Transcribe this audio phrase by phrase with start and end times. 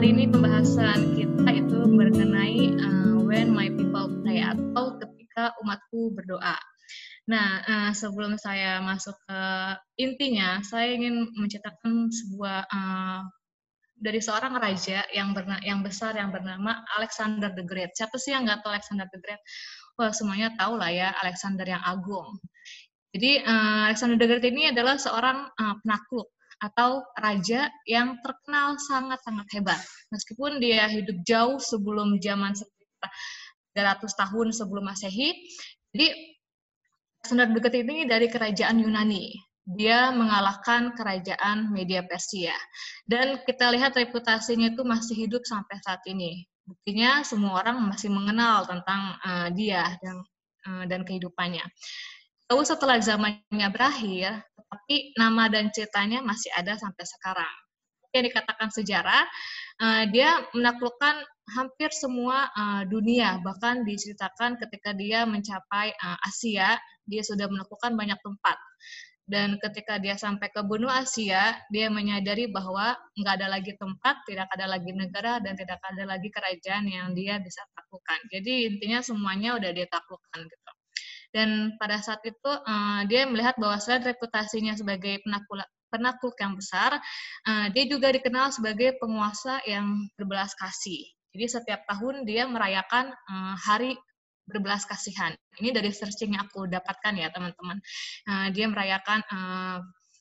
[0.00, 6.56] hari ini pembahasan kita itu mengenai uh, when my people pray atau ketika umatku berdoa.
[7.28, 9.40] Nah, uh, sebelum saya masuk ke
[10.00, 13.28] intinya, saya ingin menceritakan sebuah uh,
[14.00, 17.92] dari seorang raja yang berna yang besar yang bernama Alexander the Great.
[17.92, 19.44] Siapa sih yang nggak tahu Alexander the Great?
[20.00, 22.40] Wah, semuanya tahu lah ya Alexander yang agung.
[23.12, 29.48] Jadi uh, Alexander the Great ini adalah seorang uh, penakluk atau raja yang terkenal sangat-sangat
[29.56, 29.80] hebat.
[30.12, 33.10] Meskipun dia hidup jauh sebelum zaman sekitar
[33.74, 35.32] 300 tahun sebelum Masehi.
[35.90, 36.08] Jadi
[37.20, 39.32] Alexander the Great ini dari kerajaan Yunani.
[39.70, 42.56] Dia mengalahkan kerajaan Media Persia.
[43.04, 46.48] Dan kita lihat reputasinya itu masih hidup sampai saat ini.
[46.64, 50.16] Buktinya semua orang masih mengenal tentang uh, dia dan
[50.66, 51.62] uh, dan kehidupannya.
[52.50, 57.54] Tahu setelah zamannya berakhir, tapi nama dan ceritanya masih ada sampai sekarang.
[58.10, 59.22] Yang dikatakan sejarah,
[59.82, 61.22] uh, dia menaklukkan
[61.54, 68.18] hampir semua uh, dunia, bahkan diceritakan ketika dia mencapai uh, Asia, dia sudah melakukan banyak
[68.22, 68.58] tempat.
[69.30, 74.50] Dan ketika dia sampai ke benua Asia, dia menyadari bahwa nggak ada lagi tempat, tidak
[74.58, 78.26] ada lagi negara, dan tidak ada lagi kerajaan yang dia bisa taklukkan.
[78.26, 80.70] Jadi intinya semuanya udah dia taklukkan gitu.
[81.30, 86.98] Dan pada saat itu uh, dia melihat bahwa selain reputasinya sebagai penakluk, penakluk yang besar,
[87.46, 91.06] uh, dia juga dikenal sebagai penguasa yang berbelas kasih.
[91.30, 93.94] Jadi setiap tahun dia merayakan uh, hari
[94.50, 95.30] berbelas kasihan.
[95.62, 97.78] Ini dari searching yang aku dapatkan ya teman-teman.
[98.26, 99.78] Uh, dia merayakan uh,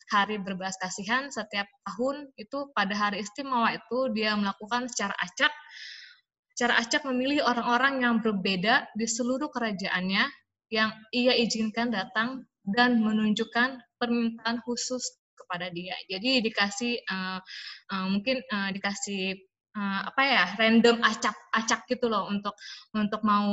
[0.09, 5.53] hari berbelas kasihan setiap tahun itu pada hari istimewa itu dia melakukan secara acak
[6.57, 10.27] secara acak memilih orang-orang yang berbeda di seluruh kerajaannya
[10.69, 15.01] yang ia izinkan datang dan menunjukkan permintaan khusus
[15.33, 15.97] kepada dia.
[16.05, 17.39] Jadi dikasih uh,
[17.89, 19.33] uh, mungkin uh, dikasih
[19.73, 22.53] uh, apa ya random acak-acak gitu loh untuk
[22.93, 23.49] untuk mau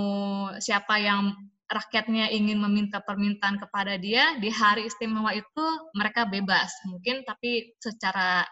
[0.60, 1.32] siapa yang
[1.66, 5.64] rakyatnya ingin meminta permintaan kepada dia di hari istimewa itu
[5.98, 6.70] mereka bebas.
[6.86, 8.46] Mungkin tapi secara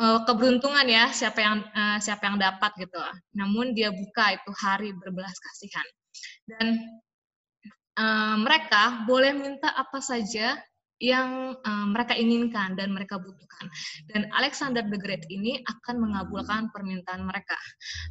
[0.00, 3.00] uh, keberuntungan ya siapa yang uh, siapa yang dapat gitu.
[3.38, 5.86] Namun dia buka itu hari berbelas kasihan.
[6.44, 6.66] Dan
[7.98, 10.58] uh, mereka boleh minta apa saja
[11.02, 13.66] yang uh, mereka inginkan dan mereka butuhkan.
[14.08, 17.58] Dan Alexander the Great ini akan mengabulkan permintaan mereka.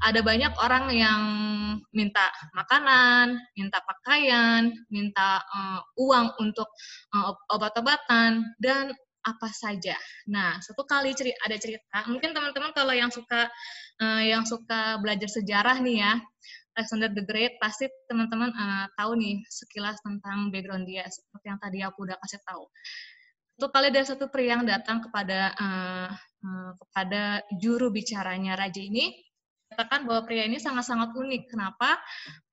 [0.03, 1.21] Ada banyak orang yang
[1.95, 6.67] minta makanan, minta pakaian, minta uh, uang untuk
[7.49, 8.91] obat-obatan dan
[9.23, 9.95] apa saja.
[10.27, 13.47] Nah, satu kali cerita, ada cerita, mungkin teman-teman kalau yang suka
[14.03, 16.13] uh, yang suka belajar sejarah nih ya,
[16.73, 21.79] Alexander the Great, pasti teman-teman uh, tahu nih sekilas tentang background dia, seperti yang tadi
[21.85, 22.65] aku udah kasih tahu.
[23.53, 29.13] Satu kali ada satu pria yang datang kepada uh, uh, kepada juru bicaranya raja ini,
[29.69, 31.53] katakan bahwa pria ini sangat-sangat unik.
[31.53, 32.01] Kenapa?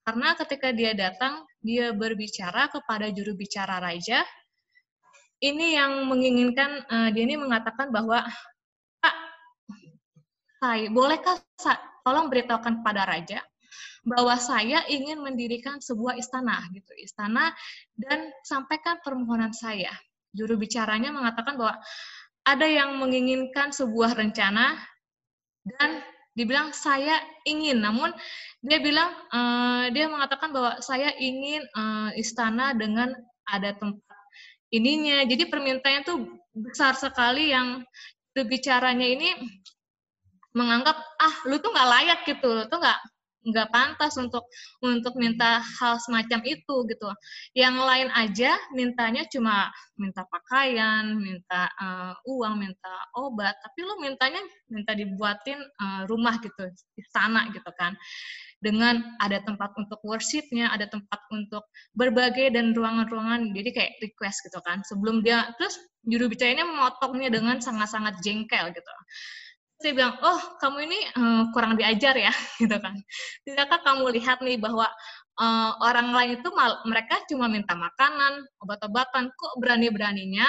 [0.04, 4.20] Karena ketika dia datang, dia berbicara kepada juru bicara raja.
[5.40, 8.20] Ini yang menginginkan uh, dia ini mengatakan bahwa
[9.00, 9.14] Pak,
[10.60, 11.40] saya bolehkah
[12.04, 13.40] tolong beritahukan kepada raja
[14.00, 17.52] bahwa saya ingin mendirikan sebuah istana gitu, istana
[17.96, 19.92] dan sampaikan permohonan saya.
[20.32, 21.76] Juru bicaranya mengatakan bahwa
[22.46, 24.80] ada yang menginginkan sebuah rencana
[25.66, 26.00] dan
[26.32, 28.08] dibilang saya ingin, namun
[28.64, 33.12] dia bilang uh, dia mengatakan bahwa saya ingin uh, istana dengan
[33.44, 34.20] ada tempat
[34.72, 35.26] ininya.
[35.28, 36.18] Jadi permintaannya tuh
[36.56, 37.84] besar sekali yang
[38.32, 39.36] bicaranya ini
[40.56, 43.00] menganggap ah lu tuh nggak layak gitu, lu tuh nggak
[43.40, 44.44] nggak pantas untuk
[44.84, 47.08] untuk minta hal semacam itu gitu.
[47.56, 54.40] Yang lain aja mintanya cuma minta pakaian, minta uh, uang, minta obat, tapi lu mintanya
[54.68, 56.68] minta dibuatin uh, rumah gitu,
[57.00, 57.96] istana gitu kan.
[58.60, 61.64] Dengan ada tempat untuk worshipnya, ada tempat untuk
[61.96, 64.84] berbagai dan ruangan-ruangan, jadi kayak request gitu kan.
[64.84, 68.92] Sebelum dia terus juru bicaranya memotongnya dengan sangat-sangat jengkel gitu
[69.80, 73.00] saya bilang, oh kamu ini uh, kurang diajar ya, gitu kan.
[73.48, 74.84] Tidakkah kamu lihat nih bahwa
[75.40, 80.44] uh, orang lain itu mal mereka cuma minta makanan, obat-obatan, kok berani-beraninya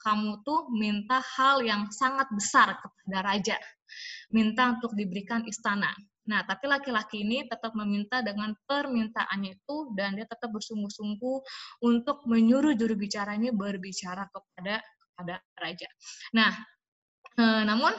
[0.00, 3.56] kamu tuh minta hal yang sangat besar kepada raja,
[4.32, 5.92] minta untuk diberikan istana.
[6.24, 11.36] Nah, tapi laki-laki ini tetap meminta dengan permintaannya itu dan dia tetap bersungguh-sungguh
[11.84, 15.88] untuk menyuruh juru bicaranya berbicara kepada kepada raja.
[16.32, 16.52] Nah,
[17.36, 17.92] eh, namun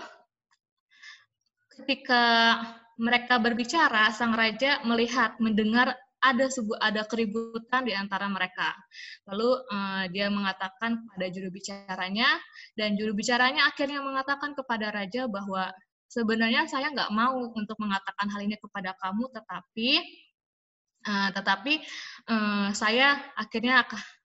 [1.80, 2.58] ketika
[3.00, 8.78] mereka berbicara, sang raja melihat, mendengar ada sebuah ada keributan di antara mereka.
[9.26, 12.30] Lalu uh, dia mengatakan pada juru bicaranya
[12.78, 15.74] dan juru bicaranya akhirnya mengatakan kepada raja bahwa
[16.06, 19.90] sebenarnya saya nggak mau untuk mengatakan hal ini kepada kamu, tetapi
[21.10, 21.74] uh, tetapi
[22.30, 23.82] uh, saya akhirnya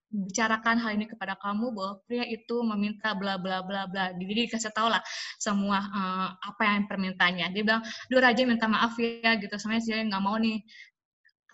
[0.06, 4.14] bicarakan hal ini kepada kamu bahwa pria itu meminta bla bla bla bla.
[4.14, 5.02] Jadi dikasih tahu lah
[5.36, 7.46] semua uh, apa yang permintaannya.
[7.52, 9.54] Dia bilang, "Duh Raja minta maaf ya gitu.
[9.58, 10.62] Sebenarnya saya nggak mau nih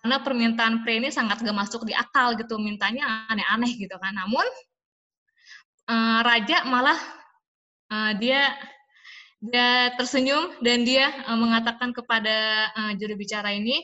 [0.02, 4.42] karena permintaan pria ini sangat gak masuk di akal gitu mintanya aneh-aneh gitu kan namun
[5.86, 6.98] uh, raja malah
[7.86, 8.50] uh, dia
[9.38, 13.78] dia tersenyum dan dia uh, mengatakan kepada uh, juru bicara ini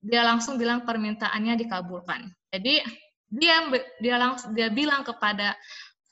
[0.00, 2.80] dia langsung bilang permintaannya dikabulkan jadi
[3.30, 3.66] dia
[3.98, 5.54] dia langsung dia bilang kepada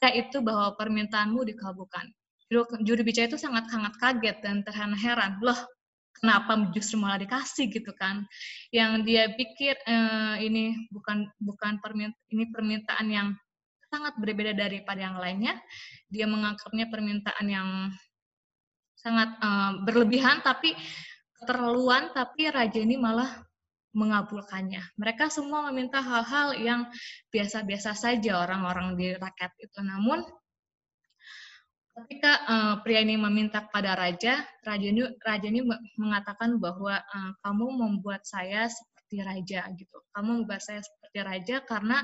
[0.02, 2.10] saya itu bahwa permintaanmu dikabulkan.
[2.52, 5.40] Juru, juru bicara itu sangat sangat kaget dan terheran-heran.
[5.40, 5.56] Loh
[6.20, 8.26] kenapa justru malah dikasih gitu kan?
[8.68, 13.28] Yang dia pikir eh, ini bukan bukan permint ini permintaan yang
[13.88, 15.56] sangat berbeda daripada yang lainnya.
[16.12, 17.68] Dia menganggapnya permintaan yang
[18.98, 20.76] sangat eh, berlebihan tapi
[21.40, 23.28] keterlaluan tapi raja ini malah
[23.94, 24.82] mengabulkannya.
[24.98, 26.90] Mereka semua meminta hal-hal yang
[27.30, 29.78] biasa-biasa saja orang-orang di rakyat itu.
[29.80, 30.26] Namun
[31.94, 35.62] ketika uh, pria ini meminta kepada raja, raja ini raja ini
[35.94, 40.02] mengatakan bahwa uh, kamu membuat saya seperti raja gitu.
[40.10, 42.02] Kamu membuat saya seperti raja karena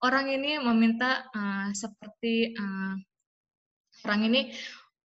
[0.00, 2.96] orang ini meminta uh, seperti uh,
[4.08, 4.40] orang ini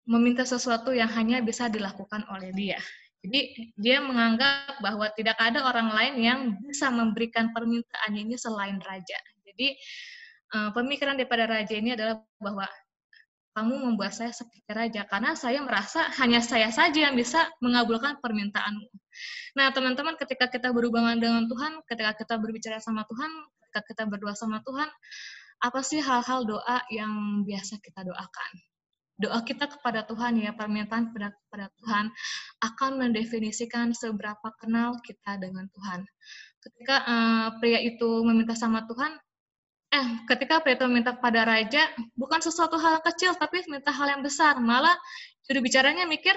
[0.07, 2.79] meminta sesuatu yang hanya bisa dilakukan oleh dia.
[3.21, 9.17] Jadi dia menganggap bahwa tidak ada orang lain yang bisa memberikan permintaan ini selain raja.
[9.45, 9.77] Jadi
[10.57, 12.65] uh, pemikiran daripada raja ini adalah bahwa
[13.51, 18.87] kamu membuat saya seperti raja karena saya merasa hanya saya saja yang bisa mengabulkan permintaanmu.
[19.59, 23.27] Nah, teman-teman, ketika kita berhubungan dengan Tuhan, ketika kita berbicara sama Tuhan,
[23.59, 24.87] ketika kita berdoa sama Tuhan,
[25.61, 28.51] apa sih hal-hal doa yang biasa kita doakan?
[29.19, 32.05] Doa kita kepada Tuhan ya, permintaan kepada, kepada Tuhan
[32.61, 36.05] akan mendefinisikan seberapa kenal kita dengan Tuhan.
[36.61, 39.17] Ketika uh, pria itu meminta sama Tuhan,
[39.91, 44.55] eh ketika Plato minta kepada raja bukan sesuatu hal kecil tapi minta hal yang besar.
[44.61, 44.95] Malah
[45.43, 46.31] juru bicaranya mikir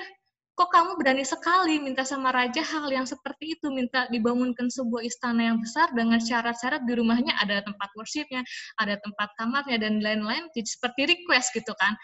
[0.55, 3.70] kok kamu berani sekali minta sama raja hal yang seperti itu?
[3.70, 8.43] Minta dibangunkan sebuah istana yang besar dengan syarat-syarat di rumahnya ada tempat worshipnya
[8.82, 11.94] ada tempat kamarnya dan lain-lain seperti request gitu kan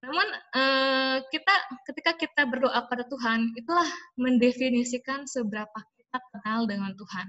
[0.00, 0.26] namun
[0.56, 1.54] eh, kita
[1.84, 3.84] ketika kita berdoa pada Tuhan itulah
[4.16, 5.76] mendefinisikan seberapa
[6.10, 7.26] kita kenal dengan Tuhan.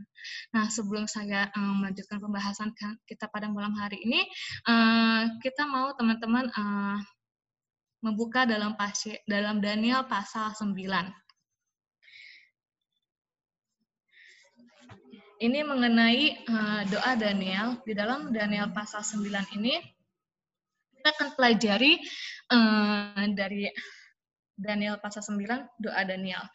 [0.58, 2.74] Nah, sebelum saya um, melanjutkan pembahasan
[3.06, 4.26] kita pada malam hari ini,
[4.66, 6.98] uh, kita mau teman-teman uh,
[8.02, 10.74] membuka dalam pasir, dalam Daniel pasal 9.
[15.46, 17.78] Ini mengenai uh, doa Daniel.
[17.86, 19.78] Di dalam Daniel pasal 9 ini,
[21.02, 21.98] kita akan pelajari
[22.54, 23.66] uh, dari
[24.54, 26.46] Daniel pasal 9, doa Daniel.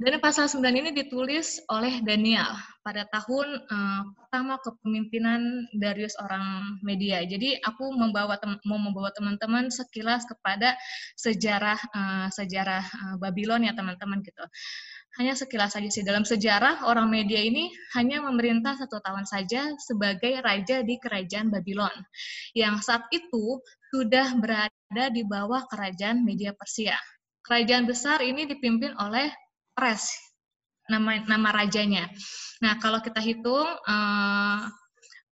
[0.00, 7.20] Dan pasal 9 ini ditulis oleh Daniel pada tahun uh, pertama kepemimpinan Darius orang media.
[7.20, 10.72] Jadi aku membawa mau membawa teman-teman sekilas kepada
[11.20, 14.40] sejarah uh, sejarah uh, Babylon ya teman-teman gitu.
[15.20, 20.40] Hanya sekilas saja sih dalam sejarah orang media ini hanya memerintah satu tahun saja sebagai
[20.40, 21.92] raja di kerajaan Babylon
[22.56, 23.60] yang saat itu
[23.92, 26.96] sudah berada di bawah kerajaan media Persia.
[27.44, 29.28] Kerajaan besar ini dipimpin oleh
[29.76, 30.08] Pres
[30.88, 32.08] nama nama rajanya.
[32.64, 34.60] Nah kalau kita hitung, uh,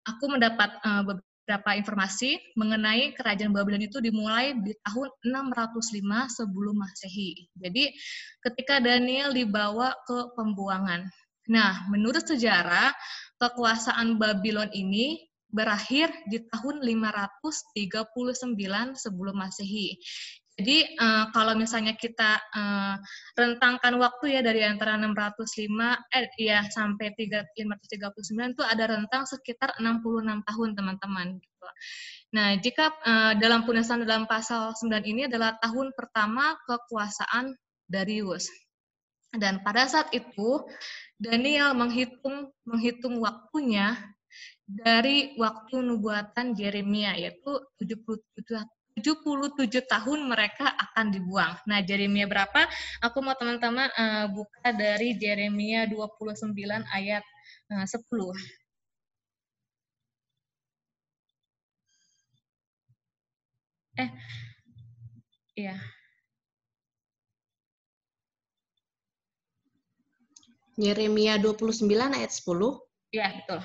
[0.01, 1.34] aku mendapat beberapa
[1.77, 7.45] informasi mengenai kerajaan Babylon itu dimulai di tahun 605 sebelum Masehi.
[7.61, 7.93] Jadi
[8.41, 11.05] ketika Daniel dibawa ke pembuangan.
[11.45, 12.89] Nah, menurut sejarah,
[13.37, 15.21] kekuasaan Babylon ini
[15.53, 20.01] berakhir di tahun 539 sebelum Masehi.
[20.55, 22.95] Jadi uh, kalau misalnya kita uh,
[23.35, 25.35] rentangkan waktu ya dari antara 605
[26.15, 31.67] eh ya sampai 539 itu ada rentang sekitar 66 tahun teman-teman gitu.
[32.39, 37.51] Nah, jika uh, dalam penulisan dalam pasal 9 ini adalah tahun pertama kekuasaan
[37.91, 38.47] Darius.
[39.35, 40.63] Dan pada saat itu
[41.19, 43.91] Daniel menghitung menghitung waktunya
[44.63, 48.39] dari waktu nubuatan Jeremia yaitu 77
[48.95, 51.51] 77 tahun mereka akan dibuang.
[51.67, 52.63] Nah, Jeremia berapa?
[53.03, 56.55] Aku mau teman-teman uh, buka dari Jeremia 29
[56.95, 57.23] ayat
[57.75, 57.99] uh, 10.
[63.95, 64.09] Eh,
[65.55, 65.75] iya.
[70.75, 73.15] Yeremia 29 ayat 10?
[73.15, 73.59] Iya, betul.
[73.59, 73.63] Oke.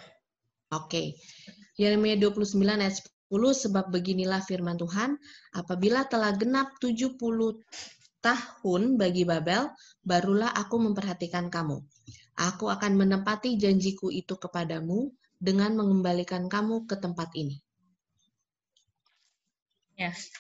[0.71, 1.07] Okay.
[1.79, 5.15] Yeremia 29 ayat 10 sebab beginilah firman Tuhan,
[5.55, 7.15] apabila telah genap 70
[8.21, 9.71] tahun bagi Babel,
[10.03, 11.79] barulah aku memperhatikan kamu.
[12.41, 17.63] Aku akan menepati janjiku itu kepadamu dengan mengembalikan kamu ke tempat ini.
[19.97, 20.33] Yes.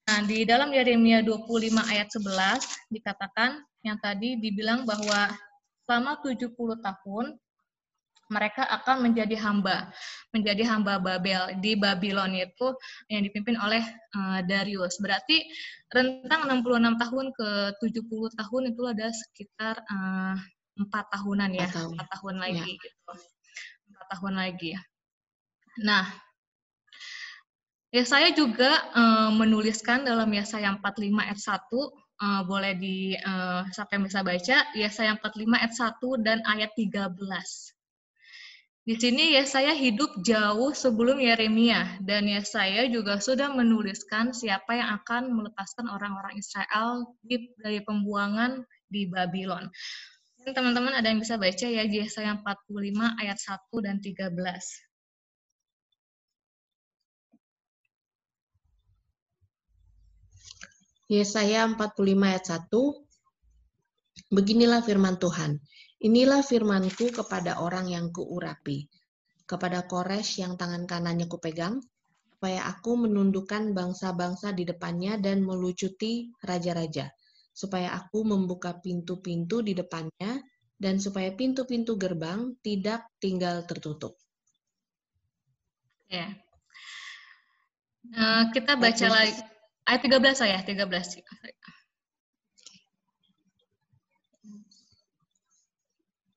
[0.05, 5.33] Nah, di dalam Yeremia 25 ayat 11 dikatakan yang tadi dibilang bahwa
[5.89, 7.27] selama 70 tahun
[8.33, 9.93] mereka akan menjadi hamba,
[10.33, 12.73] menjadi hamba Babel di Babylon itu
[13.13, 13.85] yang dipimpin oleh
[14.17, 14.97] uh, Darius.
[15.01, 15.45] Berarti
[15.93, 17.49] rentang 66 tahun ke
[17.85, 20.37] 70 tahun itu ada sekitar uh,
[20.81, 22.81] eh, 4 tahunan ya, 4 tahun, 4 tahun lagi ya.
[22.81, 23.13] gitu.
[23.93, 24.71] 4 tahun lagi.
[25.85, 26.05] Nah,
[27.95, 33.95] Ya, saya juga uh, menuliskan dalam Yesaya 45 ayat 1, uh, boleh di uh, siapa
[33.95, 37.15] yang bisa baca, Yesaya 45 ayat 1 dan ayat 13.
[38.85, 44.75] Di sini ya saya hidup jauh sebelum Yeremia dan ya saya juga sudah menuliskan siapa
[44.75, 47.15] yang akan melepaskan orang-orang Israel
[47.63, 49.71] dari pembuangan di Babylon.
[50.43, 54.35] Teman-teman ada yang bisa baca ya Yesaya 45 ayat 1 dan 13.
[61.05, 62.73] Yesaya 45 ayat 1,
[64.33, 65.59] Beginilah firman Tuhan,
[66.01, 68.89] inilah firmanku kepada orang yang kuurapi,
[69.45, 71.83] kepada Kores yang tangan kanannya kupegang,
[72.33, 77.11] supaya aku menundukkan bangsa-bangsa di depannya dan melucuti raja-raja,
[77.53, 80.41] supaya aku membuka pintu-pintu di depannya,
[80.79, 84.17] dan supaya pintu-pintu gerbang tidak tinggal tertutup.
[86.09, 86.33] Ya.
[88.15, 89.54] Uh, kita baca lagi
[89.85, 91.21] Ayat 13 saya, 13.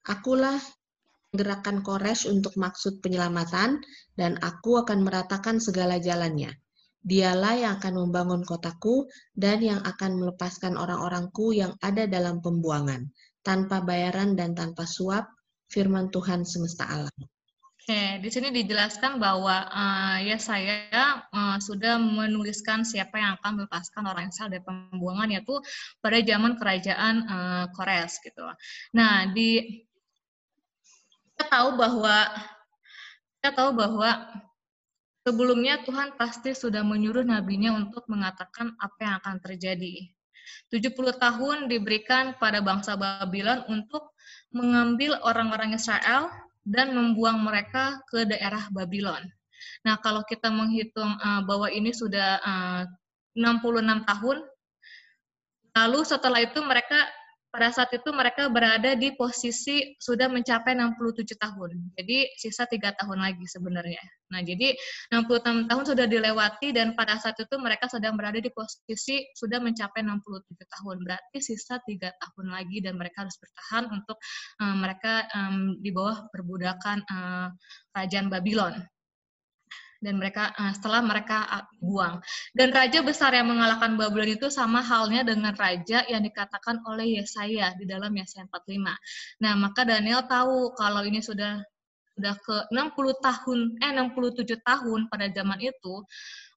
[0.07, 0.59] Akulah
[1.31, 3.79] gerakan Kores untuk maksud penyelamatan,
[4.19, 6.51] dan aku akan meratakan segala jalannya.
[7.07, 13.07] Dialah yang akan membangun kotaku dan yang akan melepaskan orang-orangku yang ada dalam pembuangan,
[13.47, 15.23] tanpa bayaran dan tanpa suap,
[15.71, 17.36] firman Tuhan semesta alam.
[17.87, 24.03] Oke, di sini dijelaskan bahwa uh, ya saya uh, sudah menuliskan siapa yang akan melepaskan
[24.03, 25.55] orang Israel dari pembuangan yaitu
[26.03, 28.43] pada zaman kerajaan uh, Kores gitu.
[28.91, 29.79] Nah, di
[31.31, 32.27] kita tahu bahwa
[33.39, 34.35] kita tahu bahwa
[35.23, 40.11] sebelumnya Tuhan pasti sudah menyuruh nabinya untuk mengatakan apa yang akan terjadi.
[40.75, 40.91] 70
[41.23, 44.11] tahun diberikan pada bangsa Babylon untuk
[44.51, 49.23] mengambil orang-orang Israel dan membuang mereka ke daerah Babylon.
[49.87, 52.83] Nah, kalau kita menghitung uh, bahwa ini sudah uh,
[53.39, 54.37] 66 tahun,
[55.77, 57.07] lalu setelah itu mereka
[57.57, 61.73] pada saat itu mereka berada di posisi sudah mencapai 67 tahun.
[61.97, 63.97] Jadi sisa tiga tahun lagi sebenarnya.
[64.29, 64.77] Nah, jadi
[65.09, 70.05] 66 tahun sudah dilewati dan pada saat itu mereka sedang berada di posisi sudah mencapai
[70.05, 71.01] 67 tahun.
[71.01, 74.21] Berarti sisa tiga tahun lagi dan mereka harus bertahan untuk
[74.61, 77.49] um, mereka um, di bawah perbudakan uh,
[77.89, 78.85] kerajaan Babylon
[80.03, 82.21] dan mereka uh, setelah mereka uh, buang.
[82.53, 87.73] Dan raja besar yang mengalahkan Babylon itu sama halnya dengan raja yang dikatakan oleh Yesaya
[87.77, 89.43] di dalam Yesaya 45.
[89.43, 91.61] Nah, maka Daniel tahu kalau ini sudah
[92.17, 96.01] sudah ke 60 tahun eh 67 tahun pada zaman itu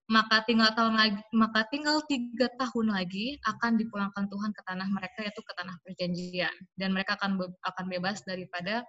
[0.09, 5.21] maka tinggal tahun lagi maka tinggal tiga tahun lagi akan dipulangkan Tuhan ke tanah mereka
[5.21, 8.83] yaitu ke tanah perjanjian dan mereka akan akan bebas daripada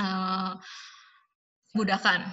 [0.00, 0.56] uh,
[1.76, 2.24] budakan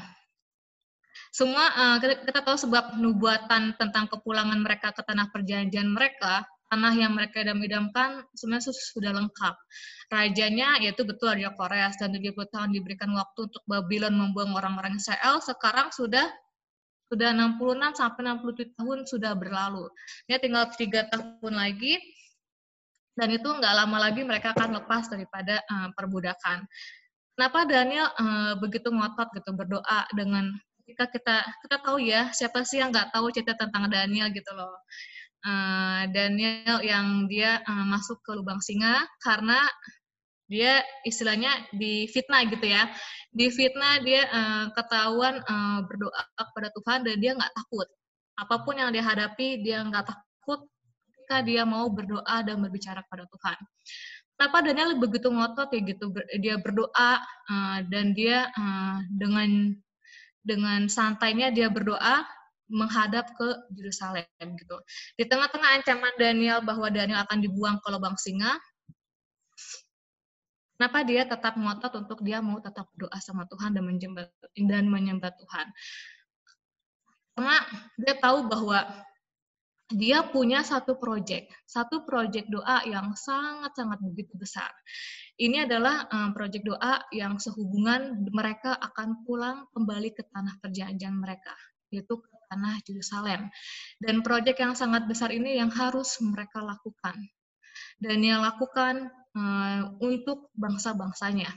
[1.30, 6.42] semua uh, kita, kita tahu sebab nubuatan tentang kepulangan mereka ke tanah perjanjian mereka,
[6.74, 9.56] tanah yang mereka idam-idamkan sebenarnya sudah lengkap.
[10.10, 15.38] Rajanya yaitu betul Raja Korea dan 70 tahun diberikan waktu untuk Babylon membuang orang-orang Israel,
[15.38, 16.26] sekarang sudah
[17.10, 19.90] sudah 66 sampai 67 tahun sudah berlalu.
[20.30, 21.98] Ya tinggal tiga tahun lagi
[23.18, 26.70] dan itu nggak lama lagi mereka akan lepas daripada uh, perbudakan.
[27.34, 30.54] Kenapa Daniel uh, begitu ngotot gitu berdoa dengan
[30.90, 34.74] ketika kita kita tahu ya siapa sih yang nggak tahu cerita tentang Daniel gitu loh.
[35.46, 39.62] Uh, Daniel yang dia uh, masuk ke lubang singa karena
[40.50, 42.90] dia istilahnya di fitnah gitu ya.
[43.30, 47.88] Di fitnah dia uh, ketahuan uh, berdoa kepada Tuhan dan dia nggak takut.
[48.42, 50.66] Apa pun yang dia hadapi dia nggak takut
[51.14, 53.58] ketika dia mau berdoa dan berbicara kepada Tuhan.
[54.40, 56.06] Kenapa Daniel begitu ngotot ya gitu
[56.42, 59.78] dia berdoa uh, dan dia uh, dengan
[60.50, 62.26] dengan santainya dia berdoa
[62.70, 64.26] menghadap ke Yerusalem
[64.58, 64.78] gitu.
[65.18, 68.58] Di tengah-tengah ancaman Daniel bahwa Daniel akan dibuang ke lubang singa,
[70.78, 75.34] kenapa dia tetap ngotot untuk dia mau tetap berdoa sama Tuhan dan menyembah dan menyembah
[75.34, 75.68] Tuhan?
[77.38, 77.58] Karena
[77.98, 78.80] dia tahu bahwa
[79.90, 84.70] dia punya satu proyek, satu proyek doa yang sangat-sangat begitu besar.
[85.40, 91.56] Ini adalah um, proyek doa yang sehubungan mereka akan pulang kembali ke tanah perjanjian mereka,
[91.96, 93.48] yaitu ke tanah Yerusalem.
[94.04, 97.16] Dan proyek yang sangat besar ini yang harus mereka lakukan.
[97.96, 101.56] Dan yang lakukan uh, untuk bangsa-bangsanya.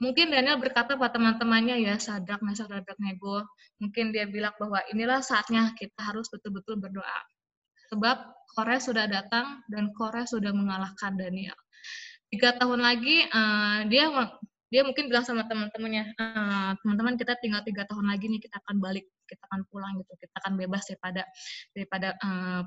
[0.00, 3.48] Mungkin Daniel berkata pada teman-temannya ya, Sadrak, Mesar, Sadrak, Nego,
[3.80, 7.20] mungkin dia bilang bahwa inilah saatnya kita harus betul-betul berdoa
[7.90, 8.16] Sebab
[8.54, 11.58] Korea sudah datang dan Korea sudah mengalahkan Daniel.
[12.30, 14.06] Tiga tahun lagi uh, dia
[14.70, 18.78] dia mungkin bilang sama teman-temannya, uh, teman-teman kita tinggal tiga tahun lagi nih kita akan
[18.78, 21.22] balik, kita akan pulang gitu, kita akan bebas daripada
[21.74, 22.62] daripada uh,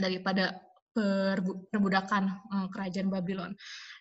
[0.00, 0.44] daripada
[1.70, 2.26] perbudakan
[2.74, 3.54] kerajaan Babylon.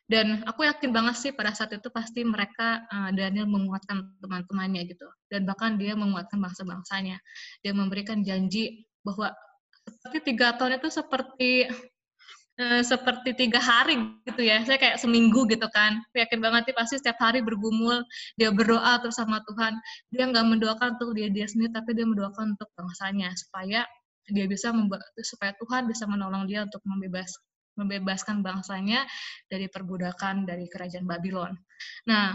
[0.10, 5.46] Dan aku yakin banget sih pada saat itu pasti mereka Daniel menguatkan teman-temannya gitu, dan
[5.46, 7.22] bahkan dia menguatkan bangsa-bangsanya.
[7.62, 9.30] Dia memberikan janji bahwa
[9.86, 11.70] seperti tiga tahun itu seperti
[12.58, 14.62] uh, seperti tiga hari gitu ya.
[14.66, 16.02] Saya kayak seminggu gitu kan.
[16.14, 18.04] Yakin banget sih pasti setiap hari bergumul
[18.36, 19.78] dia berdoa terus sama Tuhan.
[20.14, 23.86] Dia nggak mendoakan untuk dia dia sendiri tapi dia mendoakan untuk bangsanya supaya
[24.28, 27.32] dia bisa membuat supaya Tuhan bisa menolong dia untuk membebas
[27.78, 29.06] membebaskan bangsanya
[29.46, 31.54] dari perbudakan dari kerajaan Babylon.
[32.10, 32.34] Nah,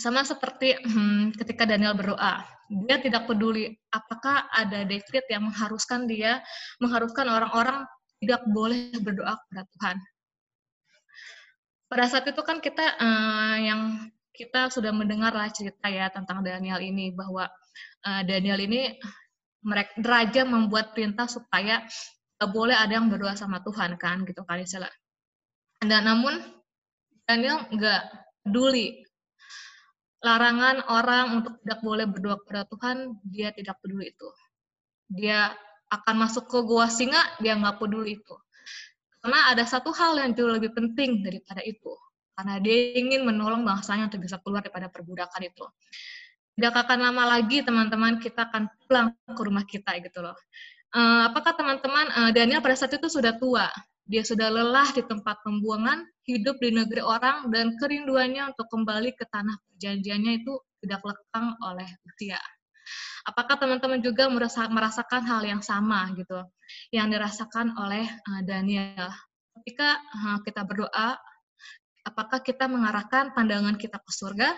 [0.00, 2.48] sama seperti hmm, ketika Daniel berdoa,
[2.88, 6.40] dia tidak peduli apakah ada dekret yang mengharuskan dia,
[6.80, 7.84] mengharuskan orang-orang
[8.18, 9.96] tidak boleh berdoa kepada Tuhan.
[11.88, 16.78] Pada saat itu kan kita uh, yang kita sudah mendengar lah cerita ya tentang Daniel
[16.78, 17.48] ini bahwa
[18.06, 18.94] uh, Daniel ini
[19.64, 24.62] mereka raja membuat perintah supaya tidak boleh ada yang berdoa sama Tuhan kan gitu kali
[24.68, 24.92] salah.
[25.82, 26.38] Dan namun
[27.26, 28.02] Daniel nggak
[28.46, 29.02] peduli
[30.22, 34.28] larangan orang untuk tidak boleh berdoa kepada Tuhan, dia tidak peduli itu.
[35.08, 35.54] Dia
[35.88, 38.36] akan masuk ke gua singa, dia nggak peduli itu.
[39.18, 41.92] Karena ada satu hal yang jauh lebih penting daripada itu.
[42.38, 45.66] Karena dia ingin menolong bangsanya untuk bisa keluar daripada perbudakan itu.
[46.54, 50.38] Tidak akan lama lagi teman-teman kita akan pulang ke rumah kita gitu loh.
[50.94, 53.66] Uh, apakah teman-teman uh, Daniel pada saat itu sudah tua?
[54.08, 59.28] Dia sudah lelah di tempat pembuangan, hidup di negeri orang, dan kerinduannya untuk kembali ke
[59.28, 62.40] tanah perjanjiannya itu tidak lekang oleh usia.
[63.26, 64.30] Apakah teman-teman juga
[64.72, 66.40] merasakan hal yang sama gitu,
[66.94, 69.10] yang dirasakan oleh eh, Daniel?
[69.60, 71.18] Ketika eh, kita berdoa,
[72.08, 74.56] apakah kita mengarahkan pandangan kita ke surga?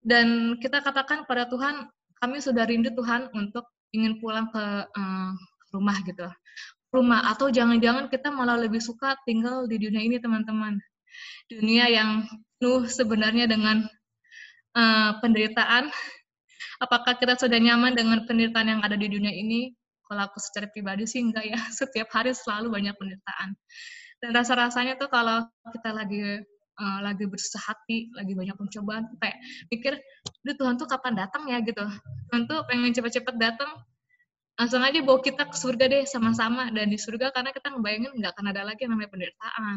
[0.00, 5.32] Dan kita katakan kepada Tuhan, kami sudah rindu Tuhan untuk ingin pulang ke uh,
[5.74, 6.26] rumah gitu
[6.90, 10.78] rumah atau jangan-jangan kita malah lebih suka tinggal di dunia ini teman-teman
[11.46, 12.26] dunia yang
[12.58, 13.86] penuh sebenarnya dengan
[14.74, 15.90] uh, penderitaan
[16.80, 19.76] apakah kita sudah nyaman dengan penderitaan yang ada di dunia ini
[20.08, 23.54] kalau aku secara pribadi sih enggak ya setiap hari selalu banyak penderitaan
[24.20, 26.44] dan rasa-rasanya tuh kalau kita lagi
[26.80, 29.38] uh, lagi bersusah hati, lagi banyak pencobaan, kayak
[29.72, 29.96] pikir,
[30.44, 31.84] Duh Tuhan tuh kapan datang ya gitu.
[32.32, 33.80] Tuhan tuh pengen cepet-cepet datang,
[34.56, 36.68] langsung aja bawa kita ke surga deh sama-sama.
[36.68, 39.76] Dan di surga karena kita ngebayangin nggak akan ada lagi namanya penderitaan,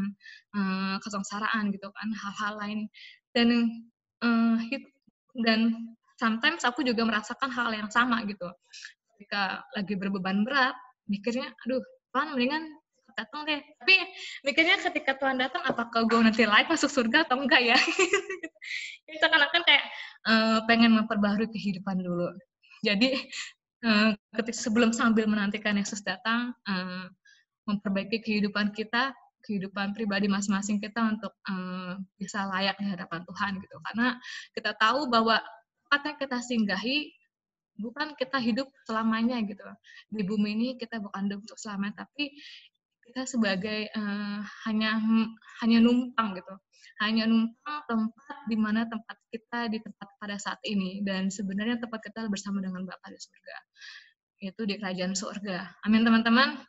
[0.56, 2.80] uh, kesengsaraan gitu kan, hal-hal lain.
[3.36, 3.48] Dan
[4.24, 4.60] uh,
[5.44, 5.60] dan
[6.17, 8.47] sometimes aku juga merasakan hal yang sama gitu.
[9.15, 10.76] Ketika lagi berbeban berat,
[11.08, 11.82] mikirnya, aduh,
[12.13, 12.63] Tuhan mendingan
[13.13, 13.62] datang deh.
[13.62, 13.95] Tapi
[14.45, 17.78] mikirnya ketika Tuhan datang apakah gue nanti like masuk surga atau enggak ya?
[19.10, 19.86] Itu kan akan kayak
[20.28, 22.34] uh, pengen memperbaharui kehidupan dulu.
[22.82, 23.15] Jadi
[23.86, 27.06] uh, ketika sebelum sambil menantikan Yesus datang uh,
[27.69, 33.76] memperbaiki kehidupan kita kehidupan pribadi masing-masing kita untuk uh, bisa layak di hadapan Tuhan gitu.
[33.91, 34.15] Karena
[34.56, 35.38] kita tahu bahwa
[35.93, 37.13] apa yang kita singgahi?
[37.73, 39.65] Bukan kita hidup selamanya gitu
[40.13, 42.38] di bumi ini kita bukan hidup untuk selamanya tapi
[43.03, 45.01] kita sebagai uh, hanya
[45.62, 46.56] hanya numpang gitu.
[47.01, 51.03] Hanya numpang tempat di mana tempat kita di tempat pada saat ini.
[51.03, 53.58] Dan sebenarnya tempat kita bersama dengan Bapa di surga.
[54.39, 55.84] Yaitu di kerajaan surga.
[55.84, 56.63] Amin teman-teman.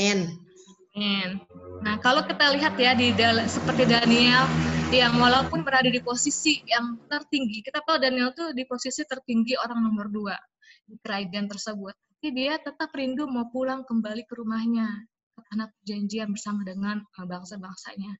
[0.00, 0.49] Amin
[0.96, 1.40] amin
[1.80, 3.14] nah kalau kita lihat ya di
[3.48, 4.44] seperti Daniel
[4.90, 9.80] yang walaupun berada di posisi yang tertinggi kita tahu Daniel tuh di posisi tertinggi orang
[9.86, 10.36] nomor dua
[10.84, 15.08] di kerajaan tersebut tapi dia tetap rindu mau pulang kembali ke rumahnya
[15.40, 18.12] ke tanah perjanjian bersama dengan eh, bangsa-bangsanya.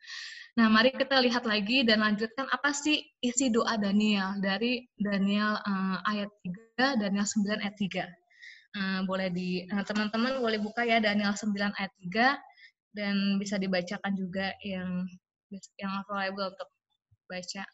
[0.57, 6.01] Nah, mari kita lihat lagi dan lanjutkan apa sih isi doa Daniel dari Daniel uh,
[6.09, 6.33] ayat
[6.81, 7.85] 3, Daniel 9 ayat 3.
[7.85, 8.01] Uh,
[8.81, 12.41] eh, boleh di teman-teman uh, boleh buka ya Daniel 9 ayat 3
[12.91, 15.07] dan bisa dibacakan juga yang
[15.79, 16.71] yang available untuk
[17.27, 17.65] baca.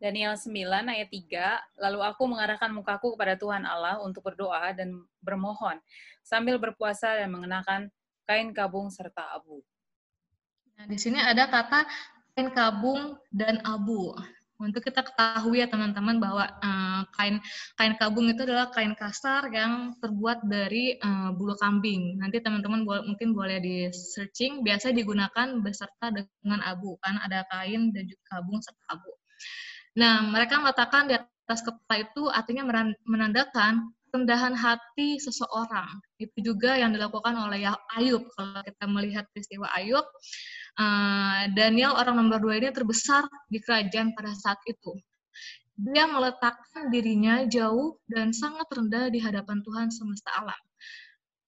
[0.00, 0.48] Daniel 9
[0.88, 5.76] ayat 3, lalu aku mengarahkan mukaku kepada Tuhan Allah untuk berdoa dan bermohon,
[6.24, 7.92] sambil berpuasa dan mengenakan
[8.24, 9.60] kain kabung serta abu.
[10.80, 11.84] Nah, di sini ada kata
[12.32, 14.16] kain kabung dan abu.
[14.60, 17.40] Untuk kita ketahui ya teman-teman bahwa uh, kain
[17.80, 22.20] kain kabung itu adalah kain kasar yang terbuat dari uh, bulu kambing.
[22.20, 24.60] Nanti teman-teman bo mungkin boleh di searching.
[24.60, 29.10] Biasa digunakan beserta dengan abu kan ada kain dan juga kabung serta abu.
[29.96, 32.62] Nah, mereka meletakkan di atas kepala itu artinya
[33.02, 36.02] menandakan rendahan hati seseorang.
[36.18, 38.26] Itu juga yang dilakukan oleh Ayub.
[38.34, 40.04] Kalau kita melihat peristiwa Ayub,
[40.80, 44.96] eh, Daniel orang nomor dua ini terbesar di kerajaan pada saat itu.
[45.80, 50.60] Dia meletakkan dirinya jauh dan sangat rendah di hadapan Tuhan semesta alam.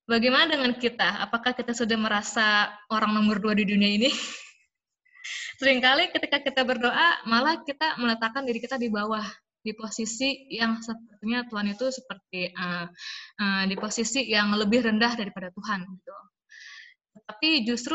[0.09, 1.25] Bagaimana dengan kita?
[1.25, 4.11] Apakah kita sudah merasa orang nomor dua di dunia ini?
[5.63, 9.23] sering kali ketika kita berdoa malah kita meletakkan diri kita di bawah
[9.63, 12.91] di posisi yang sepertinya Tuhan itu seperti uh,
[13.39, 16.15] uh, di posisi yang lebih rendah daripada Tuhan gitu.
[17.31, 17.95] Tapi justru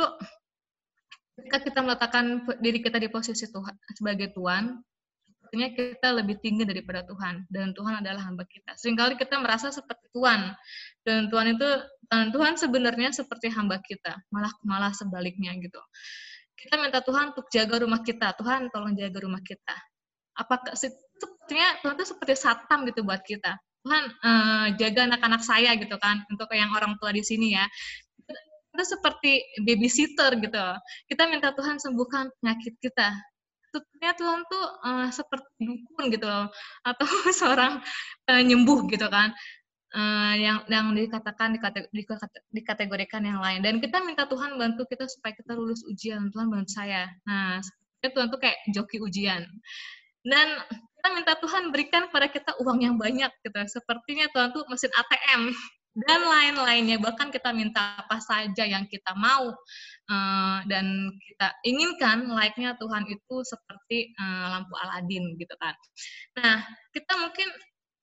[1.37, 4.81] ketika kita meletakkan diri kita di posisi Tuhan sebagai Tuhan,
[5.29, 8.73] sepertinya kita lebih tinggi daripada Tuhan dan Tuhan adalah hamba kita.
[8.75, 10.51] Seringkali kita merasa seperti Tuhan
[11.05, 11.69] dan Tuhan itu
[12.07, 15.79] dan Tuhan sebenarnya seperti hamba kita, malah malah sebaliknya gitu
[16.57, 18.33] kita minta Tuhan untuk jaga rumah kita.
[18.33, 19.77] Tuhan tolong jaga rumah kita.
[20.33, 23.53] Apakah sepertinya Tuhan itu seperti satam gitu buat kita.
[23.85, 27.65] Tuhan uh, jaga anak-anak saya gitu kan untuk yang orang tua di sini ya.
[28.77, 30.61] Itu seperti babysitter gitu.
[31.09, 33.09] Kita minta Tuhan sembuhkan penyakit kita.
[33.73, 36.29] Sepertinya Tuhan tuh uh, seperti dukun gitu
[36.85, 37.07] atau
[37.41, 37.81] seorang
[38.29, 39.33] penyembuh gitu kan.
[39.97, 41.57] Uh, yang yang dikatakan
[42.53, 43.65] dikategorikan yang lain.
[43.65, 46.29] Dan kita minta Tuhan bantu kita supaya kita lulus ujian.
[46.29, 47.09] Tuhan bantu saya.
[47.25, 47.57] Nah
[48.05, 49.41] Tuhan tuh kayak joki ujian.
[50.21, 53.59] Dan kita minta Tuhan berikan kepada kita uang yang banyak gitu.
[53.73, 55.49] Sepertinya Tuhan tuh mesin ATM
[56.05, 59.49] dan lain-lainnya bahkan kita minta apa saja yang kita mau
[60.11, 65.73] uh, dan kita inginkan like-nya Tuhan itu seperti uh, lampu Aladin gitu kan
[66.37, 66.61] nah
[66.93, 67.49] kita mungkin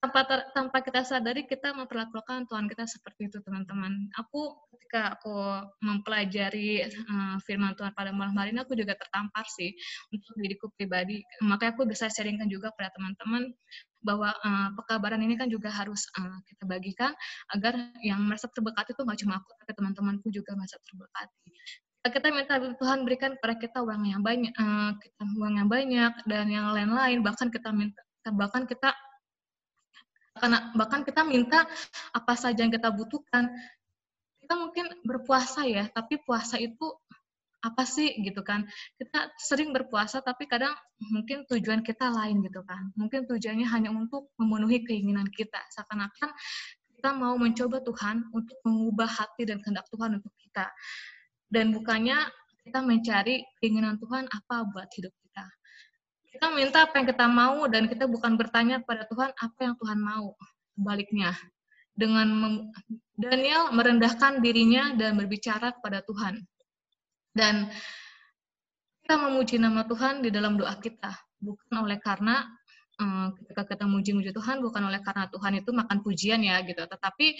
[0.05, 4.13] tanpa ter, tanpa kita sadari kita memperlakukan Tuhan kita seperti itu teman-teman.
[4.21, 5.33] Aku ketika aku
[5.81, 9.73] mempelajari uh, firman Tuhan pada malam hari ini aku juga tertampar sih
[10.13, 11.25] untuk diriku pribadi.
[11.41, 13.49] Makanya aku bisa sharingkan juga pada teman-teman
[14.05, 17.17] bahwa uh, pekabaran ini kan juga harus uh, kita bagikan
[17.57, 21.51] agar yang merasa terberkati itu nggak cuma aku tapi teman-temanku juga merasa terberkati.
[22.05, 26.47] kita minta Tuhan berikan kepada kita uang yang banyak, uh, kita uang yang banyak dan
[26.53, 27.25] yang lain-lain.
[27.25, 28.93] Bahkan kita minta, bahkan kita
[30.37, 31.65] karena bahkan kita minta
[32.13, 33.49] apa saja yang kita butuhkan.
[34.45, 36.93] Kita mungkin berpuasa ya, tapi puasa itu
[37.65, 38.69] apa sih gitu kan
[39.01, 40.77] kita sering berpuasa tapi kadang
[41.09, 46.29] mungkin tujuan kita lain gitu kan mungkin tujuannya hanya untuk memenuhi keinginan kita seakan-akan
[46.93, 50.69] kita mau mencoba Tuhan untuk mengubah hati dan kehendak Tuhan untuk kita
[51.49, 52.19] dan bukannya
[52.65, 55.45] kita mencari keinginan Tuhan apa buat hidup kita.
[56.33, 59.99] Kita minta apa yang kita mau dan kita bukan bertanya kepada Tuhan apa yang Tuhan
[60.01, 60.35] mau.
[60.75, 61.31] Sebaliknya,
[61.95, 62.27] dengan
[63.15, 66.43] Daniel merendahkan dirinya dan berbicara kepada Tuhan.
[67.35, 67.69] Dan
[69.05, 72.47] kita memuji nama Tuhan di dalam doa kita, bukan oleh karena
[73.03, 77.37] um, ketika kita muji-muji Tuhan bukan oleh karena Tuhan itu makan pujian ya gitu, tetapi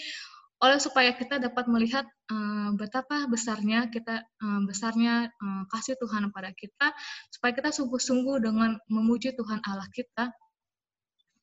[0.63, 6.55] oleh supaya kita dapat melihat um, betapa besarnya kita um, besarnya um, kasih Tuhan pada
[6.55, 6.95] kita
[7.27, 10.31] supaya kita sungguh-sungguh dengan memuji Tuhan Allah kita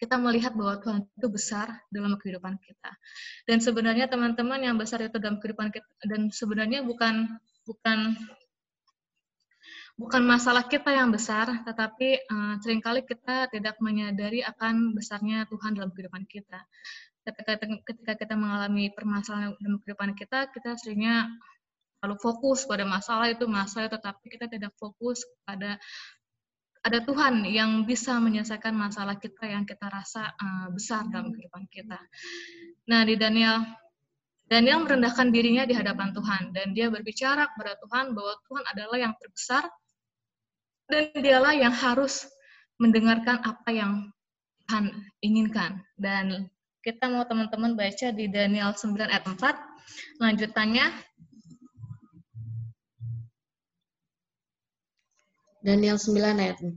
[0.01, 2.91] kita melihat bahwa Tuhan itu besar dalam kehidupan kita.
[3.47, 8.19] Dan sebenarnya teman-teman yang besar itu dalam kehidupan kita dan sebenarnya bukan bukan
[9.97, 15.77] bukan masalah kita yang besar, tetapi uh, sering kali kita tidak menyadari akan besarnya Tuhan
[15.79, 16.65] dalam kehidupan kita
[17.23, 17.55] ketika
[17.87, 21.31] ketika kita mengalami permasalahan dalam kehidupan kita, kita seringnya
[22.03, 25.79] terlalu fokus pada masalah itu masalah, tetapi kita tidak fokus pada
[26.83, 31.99] ada Tuhan yang bisa menyelesaikan masalah kita yang kita rasa uh, besar dalam kehidupan kita.
[32.91, 33.63] Nah, di Daniel
[34.51, 39.15] Daniel merendahkan dirinya di hadapan Tuhan dan dia berbicara kepada Tuhan bahwa Tuhan adalah yang
[39.15, 39.65] terbesar
[40.93, 42.29] dan dialah yang harus
[42.77, 44.13] mendengarkan apa yang
[44.69, 44.93] Tuhan
[45.25, 46.53] inginkan dan
[46.85, 49.39] kita mau teman-teman baca di Daniel 9 ayat 4.
[50.19, 50.87] Lanjutannya.
[55.63, 56.75] Daniel 9 ayat 4.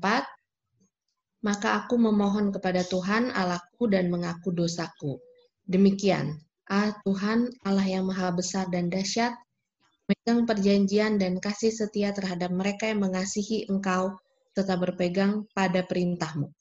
[1.42, 5.18] Maka aku memohon kepada Tuhan Allahku dan mengaku dosaku.
[5.66, 6.38] Demikian,
[6.70, 9.34] ah Tuhan Allah yang maha besar dan dahsyat,
[10.06, 14.22] memegang perjanjian dan kasih setia terhadap mereka yang mengasihi engkau,
[14.54, 16.54] serta berpegang pada perintahmu.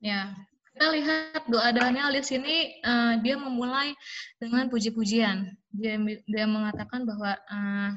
[0.00, 0.34] Ya,
[0.72, 3.92] kita lihat doa Daniel di sini uh, dia memulai
[4.40, 5.52] dengan puji-pujian.
[5.70, 7.90] Dia dia mengatakan bahwa uh,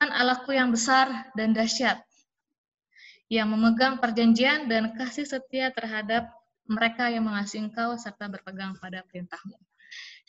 [0.00, 2.00] kan Allahku yang besar dan dahsyat
[3.28, 6.32] yang memegang perjanjian dan kasih setia terhadap
[6.64, 9.67] mereka yang mengasihi engkau serta berpegang pada perintahmu.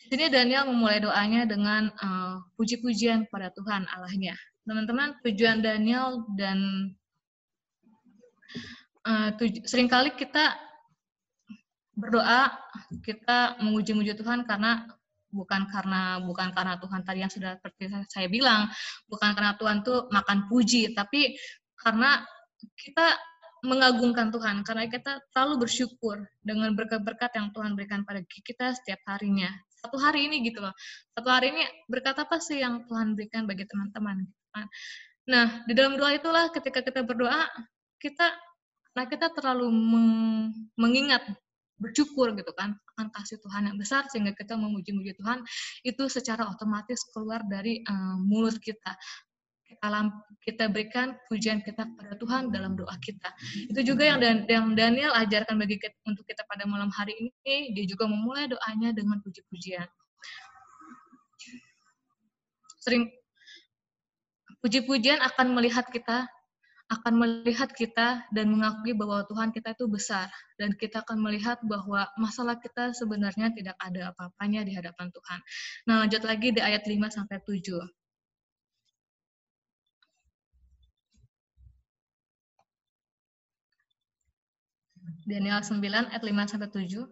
[0.08, 4.34] Sini Daniel memulai doanya dengan uh, puji-pujian pada Tuhan Allahnya.
[4.64, 6.58] Teman-teman, tujuan Daniel dan
[9.04, 10.56] uh, tuj sering kali kita
[11.96, 12.48] berdoa
[13.04, 14.88] kita menguji-muji Tuhan karena
[15.30, 18.66] bukan karena bukan karena Tuhan tadi yang sudah seperti saya bilang
[19.06, 21.38] bukan karena Tuhan tuh makan puji tapi
[21.78, 22.24] karena
[22.74, 23.14] kita
[23.60, 29.52] mengagungkan Tuhan karena kita selalu bersyukur dengan berkat-berkat yang Tuhan berikan pada kita setiap harinya
[29.80, 30.72] satu hari ini gitu loh.
[31.16, 34.28] Satu hari ini berkat apa sih yang Tuhan berikan bagi teman-teman?
[35.28, 37.48] Nah di dalam doa itulah ketika kita berdoa
[38.00, 38.32] kita
[38.90, 39.70] nah kita terlalu
[40.74, 41.22] mengingat
[41.80, 45.40] bersyukur gitu kan akan kasih Tuhan yang besar sehingga kita memuji-muji Tuhan
[45.86, 48.92] itu secara otomatis keluar dari uh, mulut kita
[49.80, 53.30] alam kita berikan pujian kita kepada Tuhan dalam doa kita.
[53.68, 57.76] Itu juga yang, Dan, yang Daniel ajarkan bagi kita, untuk kita pada malam hari ini.
[57.76, 59.86] Dia juga memulai doanya dengan puji-pujian.
[62.80, 63.12] Sering
[64.64, 66.24] puji-pujian akan melihat kita
[66.90, 70.26] akan melihat kita dan mengakui bahwa Tuhan kita itu besar
[70.58, 75.40] dan kita akan melihat bahwa masalah kita sebenarnya tidak ada apa-apanya di hadapan Tuhan.
[75.86, 77.78] Nah, lanjut lagi di ayat 5 sampai 7.
[85.30, 87.06] Daniel 9 ayat 5 sampai 7.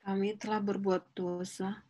[0.00, 1.84] Kami telah berbuat dosa.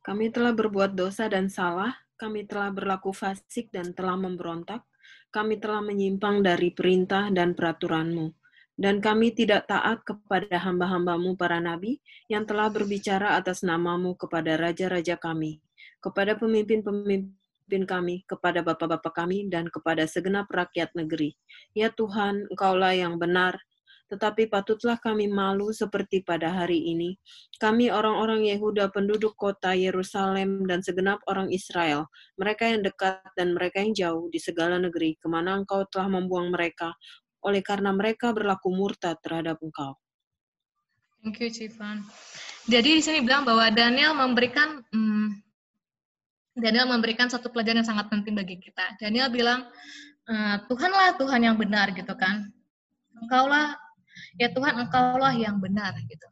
[0.00, 4.80] Kami telah berbuat dosa dan salah, kami telah berlaku fasik dan telah memberontak,
[5.28, 8.32] kami telah menyimpang dari perintah dan peraturanmu,
[8.80, 12.00] dan kami tidak taat kepada hamba-hambamu para nabi
[12.32, 15.60] yang telah berbicara atas namamu kepada raja-raja kami,
[16.00, 17.37] kepada pemimpin-pemimpin
[17.68, 21.36] kami, kepada bapak-bapak kami, dan kepada segenap rakyat negeri.
[21.76, 23.60] Ya Tuhan, Engkaulah yang benar,
[24.08, 27.20] tetapi patutlah kami malu seperti pada hari ini.
[27.60, 32.08] Kami orang-orang Yehuda penduduk kota Yerusalem dan segenap orang Israel,
[32.40, 36.48] mereka yang dekat dan mereka yang jauh di segala negeri, ke mana engkau telah membuang
[36.48, 36.96] mereka,
[37.44, 39.94] oleh karena mereka berlaku murtad terhadap engkau.
[41.20, 42.06] Thank you, Cifan.
[42.70, 45.47] Jadi di sini bilang bahwa Daniel memberikan hmm,
[46.58, 48.98] Daniel memberikan satu pelajaran yang sangat penting bagi kita.
[48.98, 49.70] Daniel bilang,
[50.26, 50.34] e,
[50.66, 52.50] Tuhanlah Tuhan yang benar gitu kan.
[53.18, 53.78] Engkaulah,
[54.36, 56.28] ya Tuhan engkaulah yang benar gitu.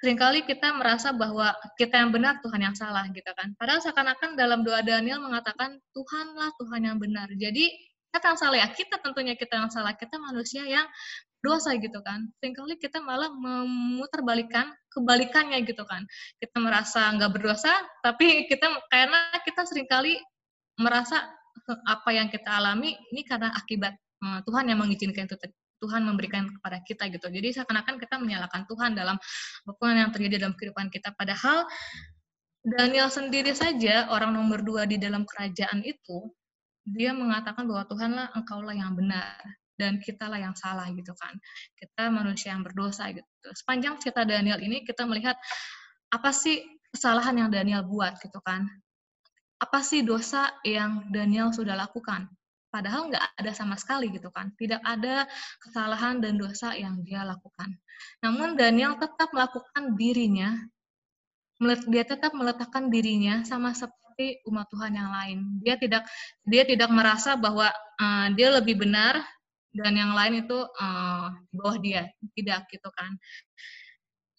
[0.00, 3.52] Seringkali kita merasa bahwa kita yang benar, Tuhan yang salah gitu kan.
[3.60, 7.28] Padahal seakan-akan dalam doa Daniel mengatakan, Tuhanlah Tuhan yang benar.
[7.36, 7.68] Jadi
[8.08, 9.92] kita yang salah ya, kita tentunya kita yang salah.
[9.92, 10.88] Kita manusia yang
[11.44, 12.32] dosa gitu kan.
[12.40, 16.04] Seringkali kita malah memutarbalikkan kebalikannya gitu kan.
[16.42, 17.72] Kita merasa nggak berdosa,
[18.02, 20.18] tapi kita karena kita sering kali
[20.78, 21.30] merasa
[21.86, 25.36] apa yang kita alami ini karena akibat uh, Tuhan yang mengizinkan itu
[25.80, 27.26] Tuhan memberikan kepada kita gitu.
[27.32, 31.16] Jadi seakan-akan kita menyalahkan Tuhan dalam apa pun yang terjadi dalam kehidupan kita.
[31.16, 31.64] Padahal
[32.60, 36.28] Daniel sendiri saja orang nomor dua di dalam kerajaan itu
[36.84, 39.40] dia mengatakan bahwa Tuhanlah engkaulah yang benar
[39.80, 41.32] dan kitalah yang salah gitu kan.
[41.72, 43.24] Kita manusia yang berdosa gitu.
[43.56, 45.40] Sepanjang cerita Daniel ini kita melihat
[46.12, 46.60] apa sih
[46.92, 48.68] kesalahan yang Daniel buat gitu kan.
[49.56, 52.28] Apa sih dosa yang Daniel sudah lakukan?
[52.70, 54.54] Padahal nggak ada sama sekali gitu kan.
[54.54, 55.26] Tidak ada
[55.58, 57.74] kesalahan dan dosa yang dia lakukan.
[58.22, 60.54] Namun Daniel tetap melakukan dirinya,
[61.90, 65.38] dia tetap meletakkan dirinya sama seperti umat Tuhan yang lain.
[65.60, 66.06] Dia tidak
[66.46, 67.68] dia tidak merasa bahwa
[68.00, 69.18] uh, dia lebih benar
[69.70, 72.10] dan yang lain itu uh, bawah dia.
[72.34, 73.14] Tidak gitu kan.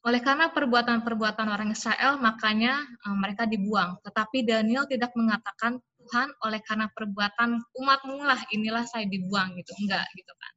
[0.01, 4.01] Oleh karena perbuatan-perbuatan orang Israel makanya uh, mereka dibuang.
[4.03, 9.71] Tetapi Daniel tidak mengatakan Tuhan oleh karena perbuatan umatmu lah inilah saya dibuang gitu.
[9.85, 10.53] Enggak gitu kan.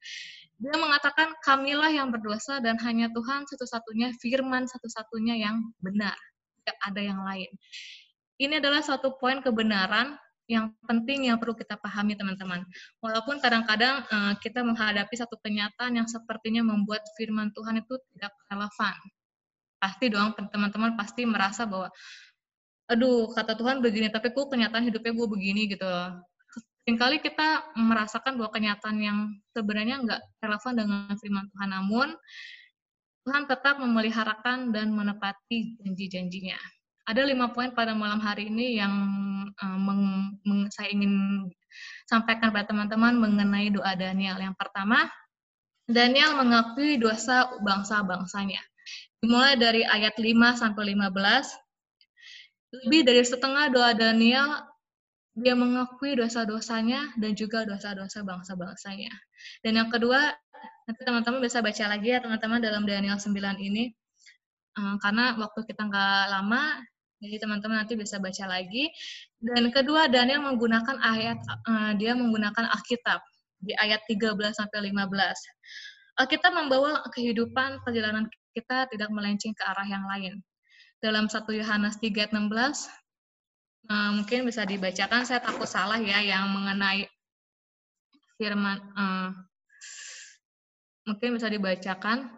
[0.55, 6.17] Dia mengatakan kamilah yang berdosa dan hanya Tuhan satu-satunya firman satu-satunya yang benar.
[6.63, 7.51] Tidak ada yang lain.
[8.41, 12.65] Ini adalah satu poin kebenaran yang penting yang perlu kita pahami teman-teman.
[13.01, 18.95] Walaupun kadang-kadang uh, kita menghadapi satu kenyataan yang sepertinya membuat firman Tuhan itu tidak relevan.
[19.81, 21.89] Pasti dong teman-teman pasti merasa bahwa
[22.85, 25.89] aduh kata Tuhan begini tapi kok kenyataan hidupnya gue begini gitu.
[26.85, 29.19] Seringkali kita merasakan bahwa kenyataan yang
[29.57, 32.09] sebenarnya nggak relevan dengan firman Tuhan namun
[33.25, 36.61] Tuhan tetap memeliharakan dan menepati janji-janjinya
[37.05, 38.95] ada lima poin pada malam hari ini yang
[39.61, 41.47] uh, meng, meng, saya ingin
[42.09, 44.41] sampaikan pada teman-teman mengenai doa Daniel.
[44.41, 45.09] Yang pertama,
[45.85, 48.61] Daniel mengakui dosa bangsa-bangsanya.
[49.21, 54.65] Dimulai dari ayat 5 sampai 15, lebih dari setengah doa Daniel
[55.35, 59.11] dia mengakui dosa-dosanya dan juga dosa-dosa bangsa-bangsanya.
[59.67, 60.31] Dan yang kedua,
[60.87, 63.91] nanti teman-teman bisa baca lagi ya teman-teman dalam Daniel 9 ini.
[64.75, 66.83] Uh, karena waktu kita nggak lama,
[67.25, 68.93] jadi teman-teman nanti bisa baca lagi.
[69.41, 73.25] Dan kedua, Daniel menggunakan ayat uh, dia menggunakan Alkitab
[73.65, 76.21] di ayat 13 sampai 15.
[76.21, 80.45] Alkitab membawa kehidupan perjalanan kita tidak melenceng ke arah yang lain.
[81.01, 82.53] Dalam 1 Yohanes 3 ayat 16
[83.91, 87.09] uh, mungkin bisa dibacakan saya takut salah ya yang mengenai
[88.41, 89.29] firman uh,
[91.05, 92.31] mungkin bisa dibacakan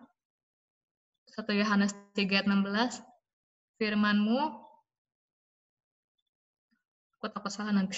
[1.37, 3.05] 1 Yohanes 3 ayat 16
[3.77, 4.66] firmanmu
[7.17, 7.97] Aku takut salah nanti.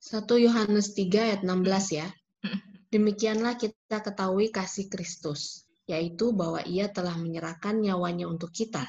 [0.00, 2.06] Satu Yohanes 3 ayat 16 ya.
[2.94, 8.86] Demikianlah kita ketahui kasih Kristus, yaitu bahwa ia telah menyerahkan nyawanya untuk kita.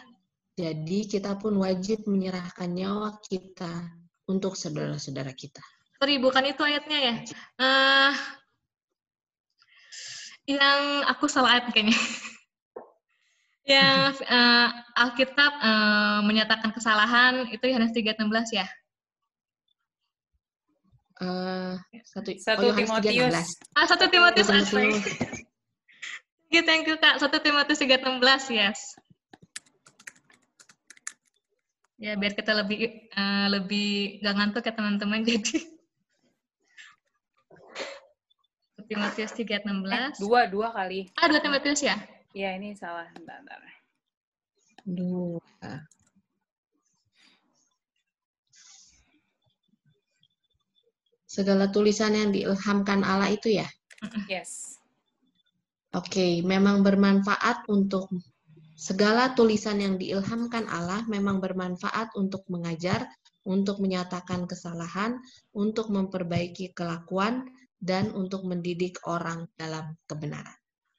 [0.54, 3.98] Jadi kita pun wajib menyerahkan nyawa kita
[4.30, 5.62] untuk saudara-saudara kita.
[5.98, 7.16] Sorry, bukan itu ayatnya ya.
[7.58, 8.14] Uh,
[10.46, 11.98] yang aku salah ayat kayaknya.
[13.68, 18.24] Yang uh, Alkitab uh, menyatakan kesalahan itu Yohanes 3:16
[18.56, 18.68] ya.
[21.20, 21.76] Uh,
[22.08, 23.60] satu, satu oh, Timotius.
[23.76, 24.48] Ah, satu Timotius.
[24.48, 25.04] Thank
[26.54, 27.20] you, thank you Kak.
[27.20, 28.80] Satu Timotius 3:16, yes.
[31.98, 35.60] Ya, biar kita lebih uh, lebih gak ngantuk ya teman-teman jadi.
[38.88, 39.92] Timotius 3:16.
[39.92, 41.12] Eh, dua, dua kali.
[41.20, 42.00] Ah, dua Timotius ya?
[42.36, 43.08] Iya, ini salah.
[43.16, 43.60] Bentar, bentar.
[44.84, 45.72] Dua.
[51.28, 53.68] Segala tulisan yang diilhamkan Allah itu ya?
[54.26, 54.82] Yes.
[55.96, 58.10] Oke, okay, memang bermanfaat untuk
[58.78, 63.10] segala tulisan yang diilhamkan Allah memang bermanfaat untuk mengajar,
[63.48, 65.18] untuk menyatakan kesalahan,
[65.56, 67.48] untuk memperbaiki kelakuan,
[67.78, 70.58] dan untuk mendidik orang dalam kebenaran.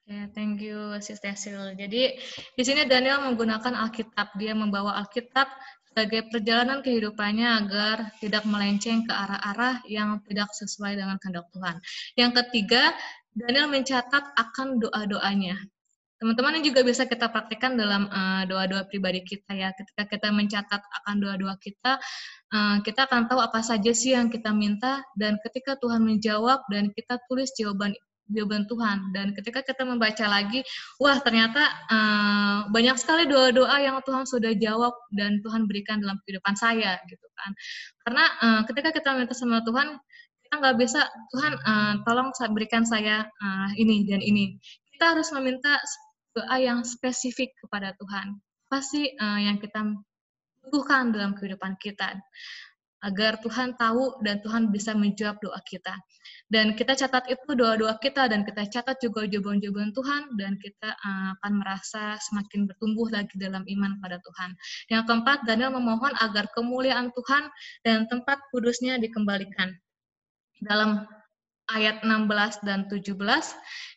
[0.09, 1.77] Ya, thank you, Sister Sil.
[1.77, 2.17] Jadi,
[2.57, 4.41] di sini Daniel menggunakan Alkitab.
[4.41, 5.53] Dia membawa Alkitab
[5.85, 11.77] sebagai perjalanan kehidupannya agar tidak melenceng ke arah-arah yang tidak sesuai dengan kehendak Tuhan.
[12.17, 12.97] Yang ketiga,
[13.37, 15.61] Daniel mencatat akan doa-doanya.
[16.19, 19.77] Teman-teman ini juga bisa kita praktikkan dalam uh, doa-doa pribadi kita ya.
[19.77, 22.01] Ketika kita mencatat akan doa-doa kita,
[22.57, 26.97] uh, kita akan tahu apa saja sih yang kita minta dan ketika Tuhan menjawab dan
[26.97, 27.93] kita tulis jawaban
[28.29, 30.61] jawaban Tuhan dan ketika kita membaca lagi
[31.01, 36.55] wah ternyata uh, banyak sekali doa-doa yang Tuhan sudah jawab dan Tuhan berikan dalam kehidupan
[36.55, 37.51] saya gitu kan.
[38.05, 39.97] Karena uh, ketika kita minta sama Tuhan
[40.49, 41.05] kita nggak bisa
[41.37, 44.57] Tuhan uh, tolong berikan saya uh, ini dan ini.
[44.97, 45.77] Kita harus meminta
[46.33, 48.41] doa yang spesifik kepada Tuhan.
[48.65, 49.85] Pasti uh, yang kita
[50.65, 52.17] butuhkan dalam kehidupan kita
[53.05, 55.95] agar Tuhan tahu dan Tuhan bisa menjawab doa kita.
[56.49, 61.37] Dan kita catat itu doa-doa kita dan kita catat juga jawaban-jawaban Tuhan dan kita uh,
[61.37, 64.57] akan merasa semakin bertumbuh lagi dalam iman pada Tuhan.
[64.89, 67.53] Yang keempat, Daniel memohon agar kemuliaan Tuhan
[67.85, 69.77] dan tempat kudusnya dikembalikan.
[70.65, 71.05] Dalam
[71.69, 73.13] ayat 16 dan 17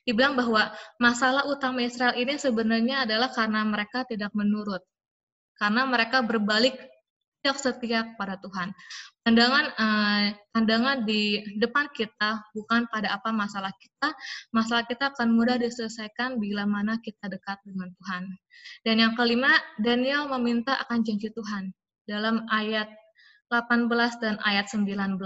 [0.04, 4.84] dibilang bahwa masalah utama Israel ini sebenarnya adalah karena mereka tidak menurut.
[5.56, 6.76] Karena mereka berbalik
[7.42, 8.70] tidak setia pada Tuhan.
[9.26, 14.14] Pandangan uh, pandangan di depan kita bukan pada apa masalah kita,
[14.54, 18.24] masalah kita akan mudah diselesaikan bila mana kita dekat dengan Tuhan.
[18.86, 19.50] Dan yang kelima,
[19.82, 21.74] Daniel meminta akan janji Tuhan
[22.06, 22.90] dalam ayat
[23.50, 23.90] 18
[24.22, 25.18] dan ayat 19.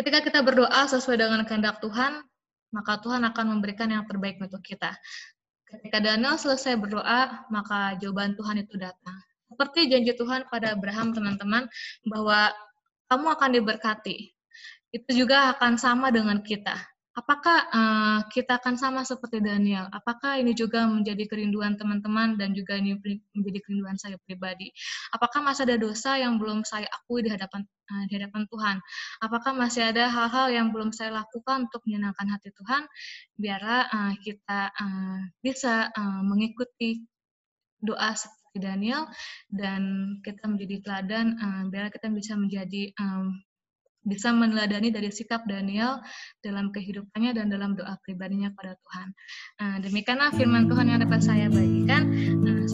[0.00, 2.24] Ketika kita berdoa sesuai dengan kehendak Tuhan,
[2.72, 4.96] maka Tuhan akan memberikan yang terbaik untuk kita.
[5.70, 9.29] Ketika Daniel selesai berdoa, maka jawaban Tuhan itu datang.
[9.50, 11.66] Seperti janji Tuhan pada Abraham, teman-teman,
[12.06, 12.54] bahwa
[13.10, 14.30] kamu akan diberkati.
[14.94, 16.78] Itu juga akan sama dengan kita.
[17.10, 19.90] Apakah uh, kita akan sama seperti Daniel?
[19.90, 22.94] Apakah ini juga menjadi kerinduan teman-teman dan juga ini
[23.34, 24.70] menjadi kerinduan saya pribadi?
[25.10, 28.76] Apakah masih ada dosa yang belum saya akui di hadapan uh, di hadapan Tuhan?
[29.26, 32.86] Apakah masih ada hal-hal yang belum saya lakukan untuk menyenangkan hati Tuhan?
[33.34, 37.02] Biarlah uh, kita uh, bisa uh, mengikuti
[37.82, 38.14] doa
[38.56, 39.06] Daniel
[39.50, 43.38] dan kita menjadi teladan uh, biar kita bisa menjadi um,
[44.00, 46.00] bisa meneladani dari sikap Daniel
[46.40, 49.08] dalam kehidupannya dan dalam doa pribadinya pada Tuhan.
[49.60, 52.08] Uh, demikianlah firman Tuhan yang dapat saya bagikan.
[52.40, 52.64] Uh,